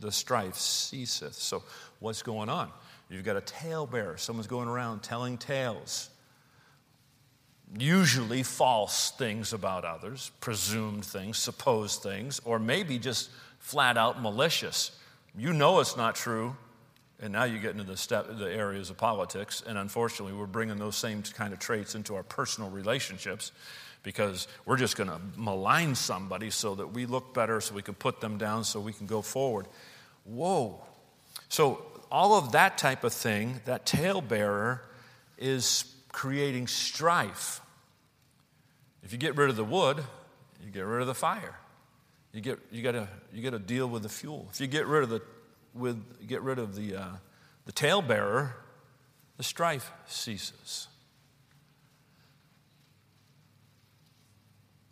[0.00, 1.34] the strife ceaseth.
[1.34, 1.62] So
[2.00, 2.70] what's going on?
[3.08, 4.18] You've got a talebearer.
[4.18, 6.08] Someone's going around telling tales
[7.78, 14.90] usually false things about others, presumed things, supposed things, or maybe just flat out malicious.
[15.36, 16.56] You know it's not true,
[17.20, 20.76] and now you get into the, step, the areas of politics, and unfortunately, we're bringing
[20.76, 23.52] those same kind of traits into our personal relationships
[24.02, 27.94] because we're just going to malign somebody so that we look better, so we can
[27.94, 29.66] put them down, so we can go forward.
[30.24, 30.80] Whoa.
[31.48, 34.80] So, all of that type of thing, that talebearer,
[35.38, 37.61] is creating strife.
[39.02, 40.02] If you get rid of the wood,
[40.64, 41.56] you get rid of the fire.
[42.32, 44.48] You get you got to you got to deal with the fuel.
[44.52, 45.22] If you get rid of the
[45.74, 47.08] with get rid of the uh,
[47.66, 48.52] the talebearer,
[49.36, 50.88] the strife ceases.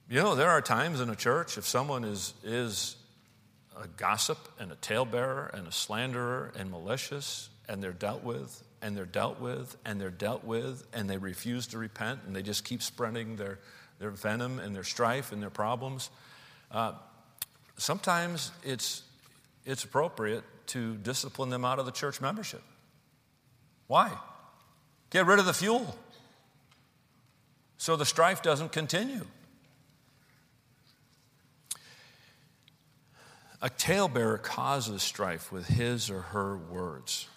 [0.09, 2.97] You know, there are times in a church if someone is is
[3.81, 8.97] a gossip and a talebearer and a slanderer and malicious and they're dealt with and
[8.97, 12.65] they're dealt with and they're dealt with and they refuse to repent and they just
[12.65, 13.59] keep spreading their,
[14.01, 16.11] their venom and their strife and their problems.
[16.73, 16.93] Uh,
[17.77, 19.03] sometimes it's,
[19.65, 22.63] it's appropriate to discipline them out of the church membership.
[23.87, 24.11] Why?
[25.11, 25.97] Get rid of the fuel
[27.77, 29.27] so the strife doesn't continue.
[33.63, 37.29] A talebearer causes strife with his or her words.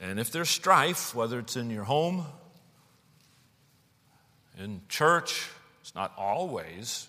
[0.00, 2.24] And if there's strife, whether it's in your home,
[4.58, 5.48] in church,
[5.80, 7.08] it's not always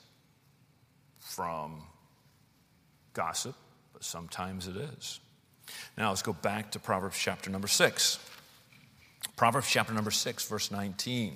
[1.18, 1.82] from
[3.14, 3.56] gossip,
[3.94, 5.20] but sometimes it is.
[5.98, 8.20] Now let's go back to Proverbs chapter number 6.
[9.36, 11.36] Proverbs chapter number 6, verse 19.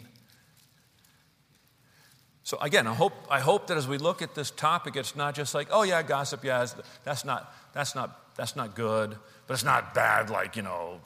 [2.43, 5.33] So again, I hope, I hope that as we look at this topic, it's not
[5.33, 6.65] just like, oh yeah, gossip, yeah,
[7.03, 9.15] that's not, that's not, that's not good,
[9.47, 10.99] but it's not bad like, you know,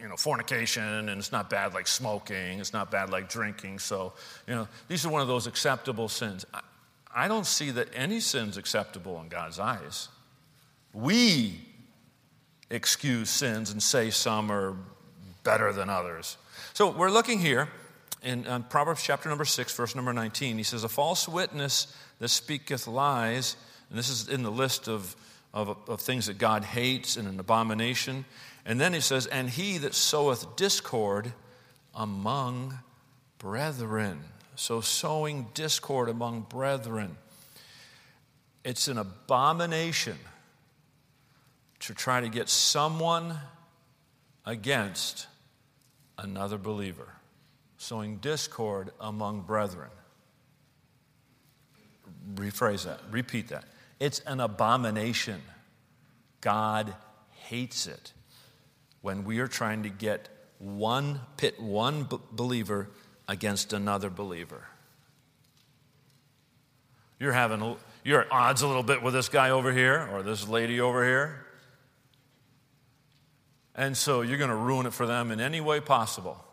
[0.00, 3.78] you know, fornication, and it's not bad like smoking, it's not bad like drinking.
[3.78, 4.12] So,
[4.46, 6.44] you know, these are one of those acceptable sins.
[7.14, 10.08] I, don't see that any sin's acceptable in God's eyes.
[10.92, 11.60] We
[12.68, 14.76] excuse sins and say some are
[15.44, 16.36] better than others.
[16.74, 17.68] So we're looking here
[18.22, 20.58] in um, Proverbs chapter number 6, verse number 19.
[20.58, 23.56] He says, A false witness that speaketh lies,
[23.88, 25.16] and this is in the list of,
[25.54, 28.24] of, of things that God hates and an abomination.
[28.66, 31.32] And then he says, And he that soweth discord
[31.94, 32.80] among
[33.38, 34.18] brethren.
[34.56, 37.16] So, sowing discord among brethren.
[38.64, 40.18] It's an abomination
[41.80, 43.38] to try to get someone
[44.44, 45.28] against
[46.18, 47.08] another believer,
[47.76, 49.90] sowing discord among brethren.
[52.34, 53.64] Rephrase that, repeat that.
[54.00, 55.40] It's an abomination.
[56.40, 56.92] God
[57.30, 58.12] hates it
[59.06, 62.90] when we are trying to get one, pit one b- believer
[63.28, 64.66] against another believer.
[67.20, 70.48] You're having, you're at odds a little bit with this guy over here or this
[70.48, 71.46] lady over here.
[73.76, 76.44] And so you're going to ruin it for them in any way possible.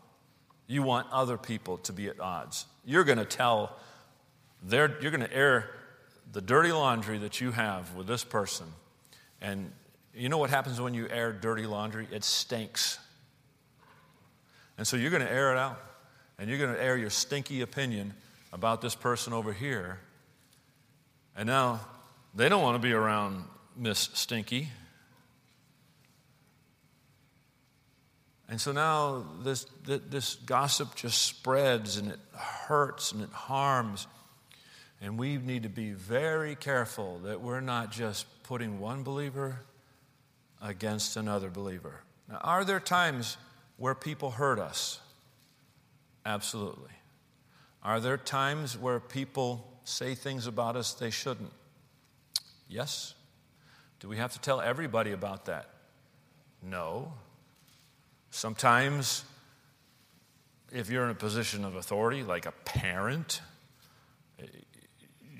[0.67, 2.67] You want other people to be at odds.
[2.85, 3.75] You're going to tell,
[4.61, 5.71] their, you're going to air
[6.31, 8.67] the dirty laundry that you have with this person.
[9.41, 9.71] And
[10.13, 12.07] you know what happens when you air dirty laundry?
[12.11, 12.99] It stinks.
[14.77, 15.81] And so you're going to air it out.
[16.37, 18.13] And you're going to air your stinky opinion
[18.51, 19.99] about this person over here.
[21.35, 21.81] And now
[22.35, 23.43] they don't want to be around
[23.75, 24.69] Miss Stinky.
[28.49, 34.05] And so now this, this gossip just spreads and it hurts and it harms.
[35.01, 39.59] And we need to be very careful that we're not just putting one believer
[40.63, 42.01] against another believer.
[42.29, 43.37] Now, are there times
[43.77, 44.99] where people hurt us?
[46.25, 46.91] Absolutely.
[47.83, 51.51] Are there times where people say things about us they shouldn't?
[52.69, 53.13] Yes.
[53.99, 55.69] Do we have to tell everybody about that?
[56.61, 57.11] No.
[58.31, 59.25] Sometimes,
[60.71, 63.41] if you're in a position of authority, like a parent,
[64.39, 64.45] eh,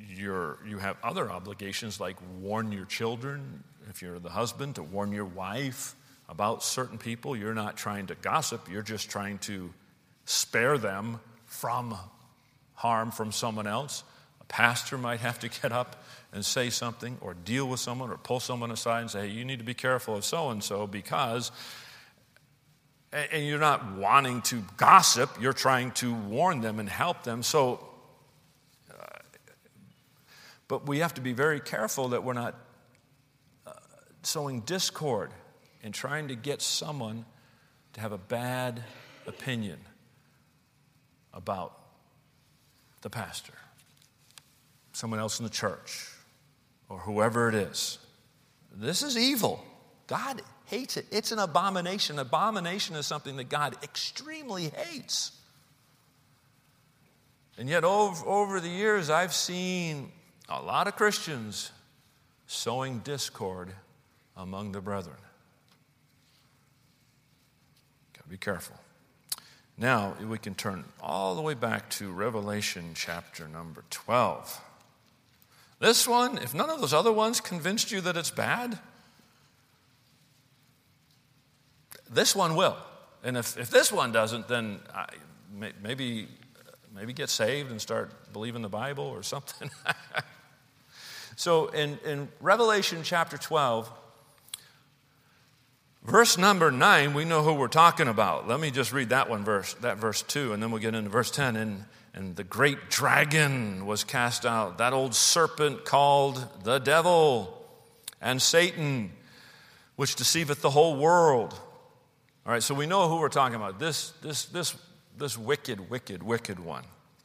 [0.10, 5.12] you're, you have other obligations like warn your children, if you're the husband, to warn
[5.12, 5.96] your wife
[6.30, 7.36] about certain people.
[7.36, 9.74] You're not trying to gossip, you're just trying to
[10.26, 11.98] spare them from
[12.76, 14.04] harm from someone else.
[14.42, 18.18] A pastor might have to get up and say something or deal with someone or
[18.18, 20.88] pull someone aside and say, hey, you need to be careful of so and so
[20.88, 21.52] because
[23.32, 27.44] and you're not wanting to gossip, you're trying to warn them and help them.
[27.44, 27.88] So,
[28.92, 29.06] uh,
[30.68, 32.56] but we have to be very careful that we're not
[34.24, 35.32] sowing discord
[35.84, 37.26] and trying to get someone
[37.94, 38.84] to have a bad
[39.28, 39.78] opinion
[41.34, 41.78] about
[43.02, 43.54] the pastor,
[44.94, 46.08] someone else in the church,
[46.90, 48.00] or whoever it is.
[48.76, 49.64] This is evil.
[50.08, 51.06] God hates it.
[51.12, 52.18] It's an abomination.
[52.18, 55.32] Abomination is something that God extremely hates.
[57.58, 60.12] And yet, over, over the years, I've seen
[60.50, 61.72] a lot of Christians
[62.48, 63.74] sowing discord
[64.36, 65.18] among the brethren.
[68.14, 68.76] Got to be careful.
[69.78, 74.62] Now, we can turn all the way back to Revelation chapter number 12.
[75.80, 78.80] This one, if none of those other ones convinced you that it's bad,
[82.14, 82.78] This one will.
[83.24, 85.08] And if, if this one doesn't, then I,
[85.82, 86.28] maybe,
[86.94, 89.72] maybe get saved and start believing the Bible or something.
[91.36, 93.92] so in, in Revelation chapter 12,
[96.04, 98.46] Verse number nine, we know who we're talking about.
[98.46, 101.10] Let me just read that one verse, that verse two, and then we'll get into
[101.10, 101.56] verse 10.
[101.56, 107.58] And, and the great dragon was cast out, that old serpent called the devil
[108.22, 109.12] and Satan,
[109.96, 111.54] which deceiveth the whole world.
[112.46, 113.80] All right, so we know who we're talking about.
[113.80, 114.76] This, this, this,
[115.18, 116.84] this wicked, wicked, wicked one,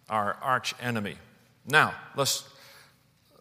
[0.09, 1.17] our arch enemy.
[1.67, 2.49] Now, let's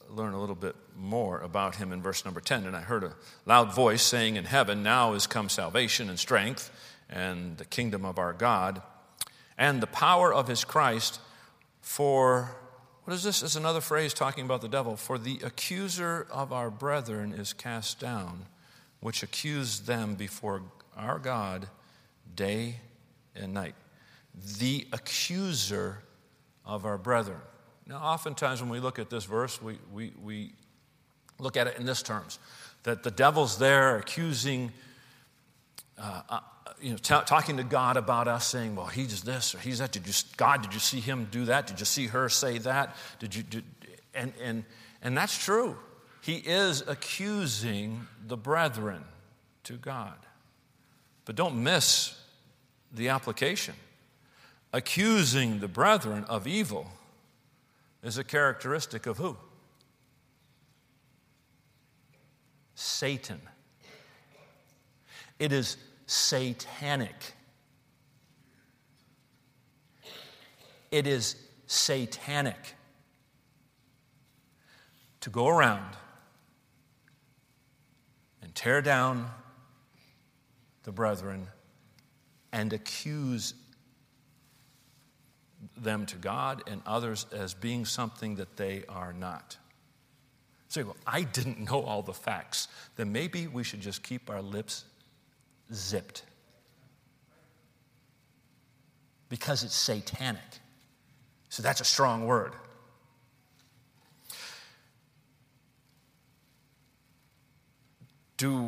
[0.10, 2.65] learn a little bit more about him in verse number 10.
[2.65, 3.15] And I heard a
[3.46, 6.72] loud voice saying in heaven, Now is come salvation and strength
[7.10, 8.82] and the kingdom of our God
[9.58, 11.20] and the power of his Christ.
[11.82, 12.56] For,
[13.04, 13.41] what is this?
[13.41, 14.96] Is another phrase talking about the devil.
[14.96, 18.46] For the accuser of our brethren is cast down,
[19.00, 20.63] which accused them before
[20.96, 21.67] our God
[22.36, 22.82] day
[23.36, 23.76] and night.
[24.60, 26.04] The accuser
[26.65, 27.39] of our brethren.
[27.88, 30.52] Now, oftentimes when we look at this verse, we, we, we
[31.39, 32.39] look at it in this terms
[32.84, 34.71] that the devil's there accusing,
[35.97, 36.39] uh, uh,
[36.82, 39.91] you know, t- talking to God about us, saying, well, he's this or he's that.
[39.91, 41.67] Did you, God, did you see him do that?
[41.67, 42.95] Did you see her say that?
[43.19, 43.63] Did you, did,
[44.13, 44.63] and, and,
[45.02, 45.78] and that's true.
[46.21, 49.04] He is accusing the brethren
[49.63, 50.17] to God.
[51.26, 52.17] But don't miss
[52.93, 53.76] the application.
[54.73, 56.88] Accusing the brethren of evil
[58.04, 59.38] is a characteristic of who?
[62.76, 63.42] Satan.
[65.40, 67.34] It is satanic.
[70.92, 71.36] It is
[71.68, 72.76] satanic
[75.22, 75.96] to go around
[78.42, 79.30] and tear down
[80.84, 81.48] the brethren
[82.54, 83.54] and accuse
[85.76, 89.58] them to God and others as being something that they are not.
[90.70, 92.68] So, well, I didn't know all the facts.
[92.96, 94.86] Then maybe we should just keep our lips
[95.74, 96.24] zipped.
[99.30, 100.42] Because it's satanic.
[101.50, 102.54] So that's a strong word.
[108.38, 108.62] Do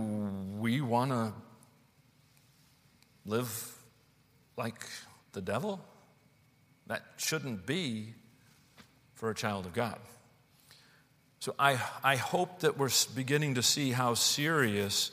[0.58, 1.32] we want to
[3.26, 3.78] live
[4.58, 4.88] like
[5.34, 5.80] the devil?
[6.90, 8.16] That shouldn't be
[9.14, 9.98] for a child of God.
[11.40, 15.12] So I, I hope that we're beginning to see how serious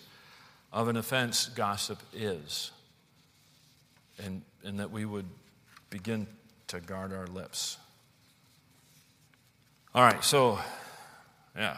[0.72, 2.72] of an offense gossip is,
[4.18, 5.26] and, and that we would
[5.90, 6.26] begin
[6.68, 7.76] to guard our lips.
[9.94, 10.58] All right, so,
[11.56, 11.76] yeah.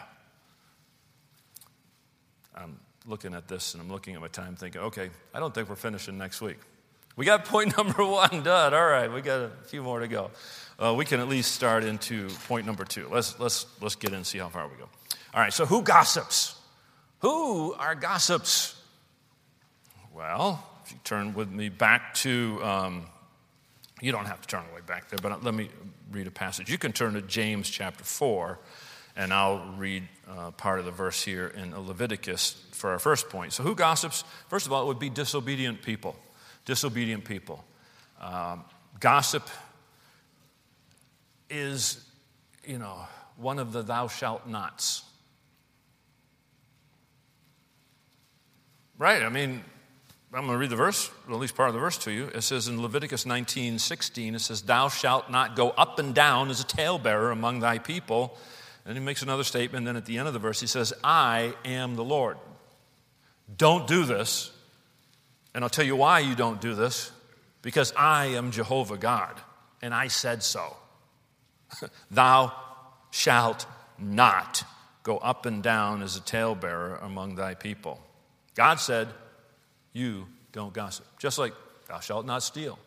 [2.55, 5.69] I'm looking at this and I'm looking at my time thinking, okay, I don't think
[5.69, 6.59] we're finishing next week.
[7.19, 8.73] We got point number one done.
[8.73, 10.31] All right, we got a few more to go.
[10.79, 13.09] Uh, we can at least start into point number two.
[13.11, 14.89] Let's, let's, let's get in and see how far we go.
[15.35, 16.55] All right, so who gossips?
[17.19, 18.81] Who are gossips?
[20.15, 23.07] Well, if you turn with me back to, um,
[24.01, 25.71] you don't have to turn way back there, but let me
[26.13, 26.71] read a passage.
[26.71, 28.61] You can turn to James chapter 4,
[29.17, 33.53] and I'll read uh, part of the verse here in Leviticus for our first point.
[33.53, 34.23] So, who gossips?
[34.49, 36.15] First of all, it would be disobedient people
[36.69, 37.65] disobedient people.
[38.21, 38.63] Um,
[39.01, 39.49] gossip
[41.49, 42.05] is,
[42.63, 43.07] you know,
[43.39, 45.03] one of the thou shalt nots.
[48.99, 49.23] Right?
[49.23, 49.65] I mean,
[50.35, 52.27] I'm going to read the verse, at least part of the verse to you.
[52.35, 56.51] It says in Leviticus 19 16, it says, Thou shalt not go up and down
[56.51, 58.37] as a talebearer among thy people.
[58.85, 59.87] And he makes another statement.
[59.87, 62.37] Then at the end of the verse, he says, I am the Lord.
[63.57, 64.51] Don't do this
[65.55, 67.11] and I'll tell you why you don't do this
[67.63, 69.41] because I am Jehovah God,
[69.83, 70.77] and I said so.
[72.11, 72.53] Thou
[73.11, 73.67] shalt
[73.99, 74.65] not
[75.03, 78.01] go up and down as a talebearer among thy people.
[78.55, 79.09] God said,
[79.93, 81.07] You don't gossip.
[81.19, 81.55] Just like,
[81.89, 82.79] Thou shalt not steal.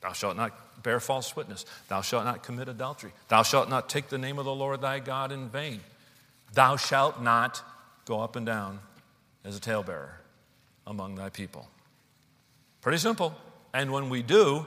[0.00, 1.64] Thou shalt not bear false witness.
[1.88, 3.12] Thou shalt not commit adultery.
[3.28, 5.80] Thou shalt not take the name of the Lord thy God in vain.
[6.52, 7.62] Thou shalt not
[8.04, 8.80] go up and down
[9.44, 10.20] as a talebearer
[10.86, 11.68] among thy people.
[12.80, 13.34] Pretty simple.
[13.72, 14.66] And when we do,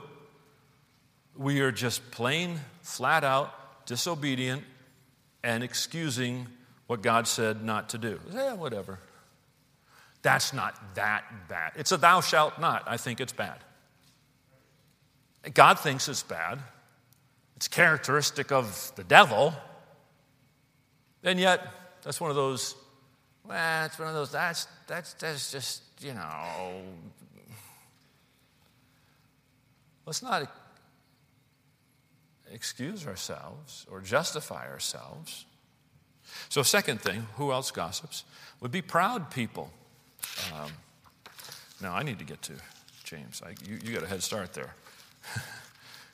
[1.36, 3.52] we are just plain, flat out
[3.86, 4.62] disobedient
[5.42, 6.46] and excusing
[6.86, 8.20] what God said not to do.
[8.32, 8.98] Yeah, whatever.
[10.22, 11.72] That's not that bad.
[11.76, 12.84] It's a thou shalt not.
[12.86, 13.58] I think it's bad.
[15.52, 16.60] God thinks it's bad.
[17.56, 19.52] It's characteristic of the devil.
[21.22, 21.66] And yet,
[22.02, 22.74] that's one of those,
[23.46, 26.82] well, it's one of those, that's, that's, that's just, you know,
[30.06, 30.50] Let's not
[32.52, 35.46] excuse ourselves or justify ourselves.
[36.48, 38.24] So, second thing, who else gossips?
[38.60, 39.70] Would be proud people.
[40.52, 40.70] Um,
[41.80, 42.54] Now, I need to get to
[43.02, 43.42] James.
[43.44, 44.74] I, you, you got a head start there.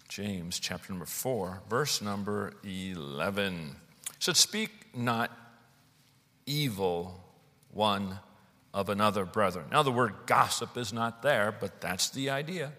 [0.08, 3.76] James chapter number 4, verse number 11.
[4.08, 5.30] It said, Speak not
[6.46, 7.22] evil
[7.72, 8.18] one
[8.74, 9.66] of another, brethren.
[9.70, 12.72] Now, the word gossip is not there, but that's the idea.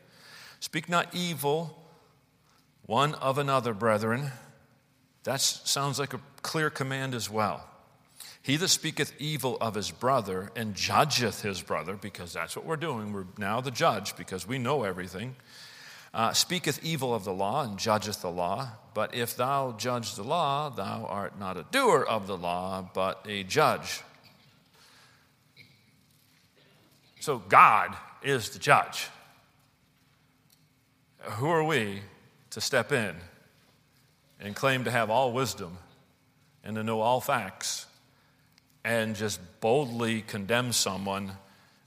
[0.61, 1.75] Speak not evil
[2.85, 4.31] one of another, brethren.
[5.23, 7.67] That sounds like a clear command as well.
[8.43, 12.75] He that speaketh evil of his brother and judgeth his brother, because that's what we're
[12.75, 15.35] doing, we're now the judge because we know everything,
[16.13, 18.69] uh, speaketh evil of the law and judgeth the law.
[18.93, 23.25] But if thou judge the law, thou art not a doer of the law, but
[23.27, 24.01] a judge.
[27.19, 29.07] So God is the judge.
[31.23, 32.01] Who are we
[32.51, 33.15] to step in
[34.39, 35.77] and claim to have all wisdom
[36.63, 37.85] and to know all facts
[38.83, 41.33] and just boldly condemn someone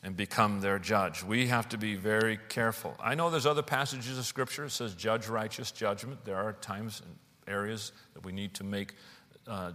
[0.02, 1.24] and become their judge.
[1.24, 2.94] We have to be very careful.
[3.02, 6.24] I know there's other passages of Scripture that says judge righteous judgment.
[6.24, 7.16] There are times and
[7.52, 8.94] areas that we need to make
[9.46, 9.72] uh,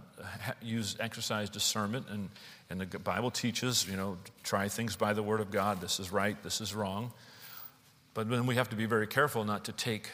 [0.62, 2.28] use exercise discernment and,
[2.70, 6.10] and the bible teaches you know try things by the word of god this is
[6.10, 7.12] right this is wrong
[8.14, 10.10] but then we have to be very careful not to take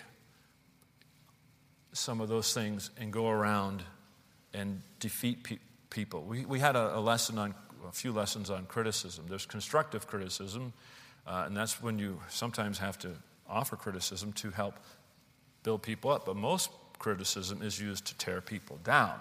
[1.92, 3.82] some of those things and go around
[4.52, 5.58] and defeat pe-
[5.90, 6.22] people.
[6.22, 7.54] We, we had a, a, lesson on,
[7.88, 9.26] a few lessons on criticism.
[9.28, 10.72] There's constructive criticism,
[11.26, 13.12] uh, and that's when you sometimes have to
[13.48, 14.74] offer criticism to help
[15.62, 16.26] build people up.
[16.26, 19.18] But most criticism is used to tear people down.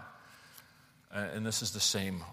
[1.13, 2.23] Uh, and this is the same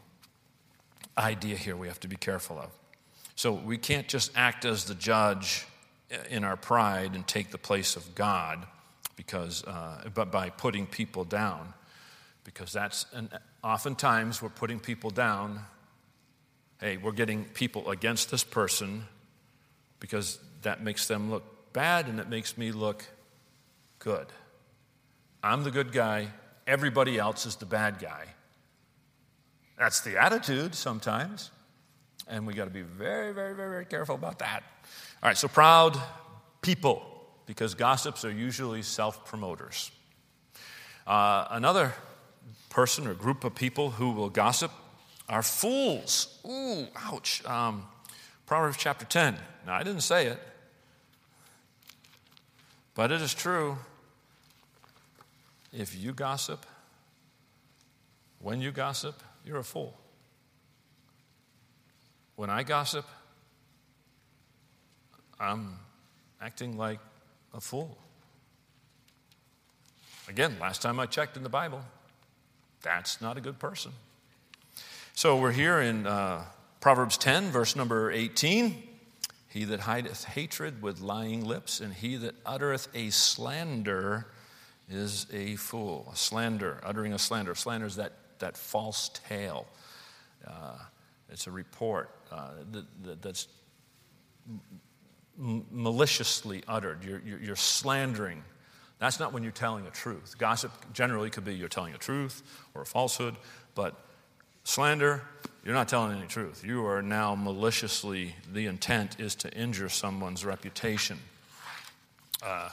[1.16, 2.70] idea here we have to be careful of.
[3.36, 5.66] So we can't just act as the judge
[6.30, 8.66] in our pride and take the place of God
[9.16, 11.74] because, uh, but by putting people down
[12.44, 13.28] because that's an,
[13.62, 15.60] oftentimes we're putting people down.
[16.80, 19.04] Hey, we're getting people against this person
[20.00, 23.04] because that makes them look bad and it makes me look
[23.98, 24.26] good.
[25.42, 26.28] I'm the good guy,
[26.66, 28.26] everybody else is the bad guy.
[29.78, 31.50] That's the attitude sometimes.
[32.28, 34.62] And we got to be very, very, very, very careful about that.
[35.22, 35.96] All right, so proud
[36.62, 37.00] people,
[37.46, 39.92] because gossips are usually self promoters.
[41.06, 41.94] Uh, another
[42.70, 44.72] person or group of people who will gossip
[45.28, 46.40] are fools.
[46.44, 47.44] Ooh, ouch.
[47.46, 47.84] Um,
[48.46, 49.36] Proverbs chapter 10.
[49.64, 50.40] Now, I didn't say it,
[52.96, 53.78] but it is true.
[55.72, 56.66] If you gossip,
[58.40, 59.96] when you gossip, you're a fool.
[62.34, 63.06] When I gossip,
[65.42, 65.76] I'm
[66.40, 67.00] acting like
[67.52, 67.98] a fool.
[70.28, 71.82] Again, last time I checked in the Bible,
[72.80, 73.90] that's not a good person.
[75.14, 76.44] So we're here in uh,
[76.80, 78.84] Proverbs 10, verse number 18.
[79.48, 84.26] He that hideth hatred with lying lips, and he that uttereth a slander
[84.88, 86.08] is a fool.
[86.12, 87.56] A slander, uttering a slander.
[87.56, 89.66] Slander is that, that false tale.
[90.46, 90.78] Uh,
[91.30, 93.48] it's a report uh, that, that, that's
[95.36, 97.04] maliciously uttered.
[97.04, 98.42] You're, you're, you're slandering
[99.02, 100.38] that's not when you're telling a truth.
[100.38, 102.40] Gossip generally could be you're telling a truth
[102.72, 103.34] or a falsehood,
[103.74, 103.96] but
[104.62, 105.22] slander,
[105.64, 106.62] you're not telling any truth.
[106.64, 111.18] You are now maliciously, the intent is to injure someone's reputation.
[112.44, 112.68] Uh,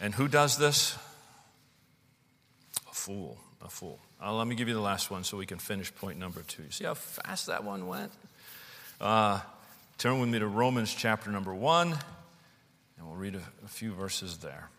[0.00, 0.96] and who does this?
[2.90, 3.98] A fool, a fool.
[4.18, 6.62] Uh, let me give you the last one so we can finish point number two.
[6.62, 8.12] You see how fast that one went?
[8.98, 9.40] Uh,
[10.00, 14.38] turn with me to Romans chapter number one, and we'll read a, a few verses
[14.38, 14.70] there.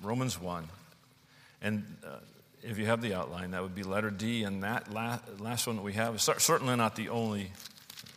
[0.00, 0.66] Romans 1.
[1.60, 2.16] And uh,
[2.62, 4.42] if you have the outline, that would be letter D.
[4.44, 7.52] And that last, last one that we have is certainly not the only,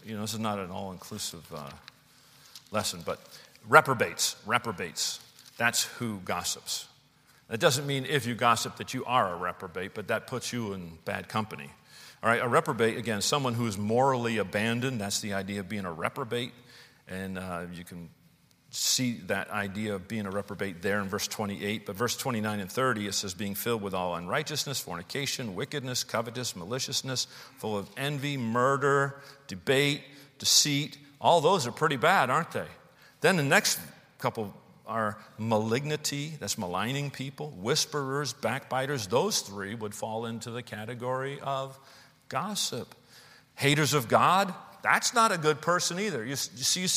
[0.05, 1.69] you know, this is not an all inclusive uh,
[2.71, 3.19] lesson, but
[3.67, 5.19] reprobates, reprobates.
[5.57, 6.87] That's who gossips.
[7.49, 10.71] That doesn't mean if you gossip that you are a reprobate, but that puts you
[10.71, 11.71] in bad company.
[12.23, 15.01] All right, a reprobate, again, someone who is morally abandoned.
[15.01, 16.53] That's the idea of being a reprobate.
[17.05, 18.09] And uh, you can
[18.69, 21.85] see that idea of being a reprobate there in verse 28.
[21.85, 26.55] But verse 29 and 30, it says, being filled with all unrighteousness, fornication, wickedness, covetous,
[26.55, 30.03] maliciousness, full of envy, murder, debate,
[30.39, 30.97] deceit.
[31.19, 32.67] All those are pretty bad, aren't they?
[33.19, 33.81] Then the next
[34.19, 34.53] couple
[34.87, 39.07] are malignity, that's maligning people, whisperers, backbiters.
[39.07, 41.77] Those three would fall into the category of
[42.33, 42.95] gossip.
[43.53, 46.23] Haters of God, that's not a good person either.
[46.23, 46.87] You, you see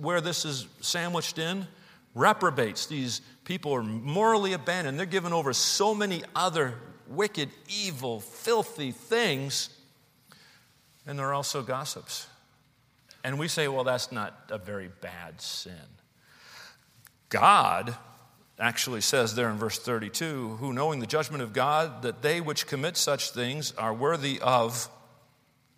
[0.00, 1.66] where this is sandwiched in?
[2.14, 2.86] Reprobates.
[2.86, 4.98] These people are morally abandoned.
[4.98, 6.74] They're given over so many other
[7.08, 9.68] wicked, evil, filthy things.
[11.06, 12.26] And they're also gossips.
[13.22, 15.74] And we say, well, that's not a very bad sin.
[17.28, 17.94] God
[18.58, 22.66] actually says there in verse 32 who, knowing the judgment of God, that they which
[22.66, 24.88] commit such things are worthy of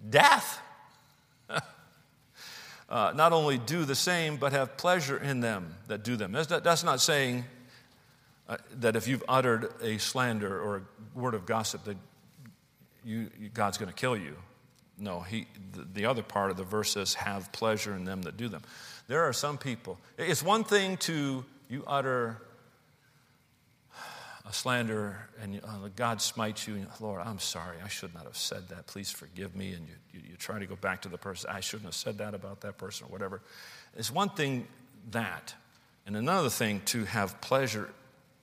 [0.08, 0.60] death.
[2.88, 6.32] uh, not only do the same, but have pleasure in them that do them.
[6.32, 7.44] That's not, that's not saying
[8.48, 11.96] uh, that if you've uttered a slander or a word of gossip, that
[13.04, 14.36] you, God's going to kill you.
[14.98, 18.36] No, he, the, the other part of the verse says, have pleasure in them that
[18.36, 18.62] do them.
[19.06, 22.40] There are some people, it's one thing to you utter
[24.48, 28.68] a slander and uh, God smites you, Lord, I'm sorry, I should not have said
[28.68, 28.86] that.
[28.86, 29.74] Please forgive me.
[29.74, 32.18] And you, you, you try to go back to the person, I shouldn't have said
[32.18, 33.42] that about that person or whatever.
[33.96, 34.66] It's one thing
[35.10, 35.54] that,
[36.06, 37.90] and another thing to have pleasure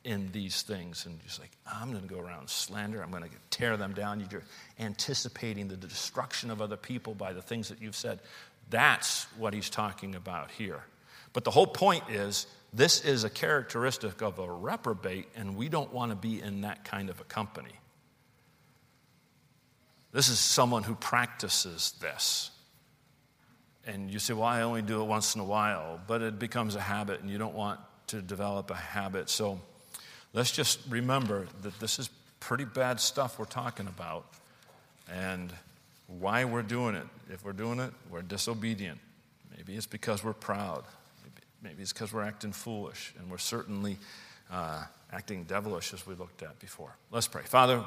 [0.03, 3.30] in these things and just like, I'm going to go around slander, I'm going to
[3.49, 4.24] tear them down.
[4.32, 4.43] You're
[4.80, 8.20] anticipating the destruction of other people by the things that you've said.
[8.70, 10.84] That's what he's talking about here.
[11.34, 12.45] But the whole point is
[12.76, 16.84] this is a characteristic of a reprobate, and we don't want to be in that
[16.84, 17.71] kind of a company.
[20.11, 22.51] This is someone who practices this.
[23.88, 26.76] And you say, well, I only do it once in a while, but it becomes
[26.76, 29.30] a habit, and you don't want to develop a habit.
[29.30, 29.59] So
[30.34, 32.09] let's just remember that this is
[32.41, 34.26] pretty bad stuff we're talking about,
[35.09, 35.53] and
[36.07, 37.07] why we're doing it.
[37.32, 38.99] If we're doing it, we're disobedient.
[39.55, 40.84] Maybe it's because we're proud.
[41.66, 43.97] Maybe it's because we're acting foolish, and we're certainly
[44.51, 46.95] uh, acting devilish as we looked at before.
[47.09, 47.41] Let's pray.
[47.41, 47.82] Father,